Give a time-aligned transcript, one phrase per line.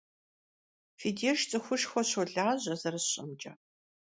[0.99, 3.53] Фи деж цӀыхушхуэ щолажьэ, зэрысщӀэмкӀэ.